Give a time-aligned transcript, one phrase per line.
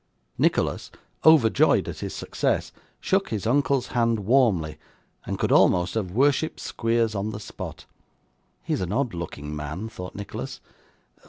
[0.35, 0.89] Nicholas,
[1.23, 4.79] overjoyed at his success, shook his uncle's hand warmly,
[5.27, 7.85] and could almost have worshipped Squeers upon the spot.
[8.63, 10.59] 'He is an odd looking man,' thought Nicholas.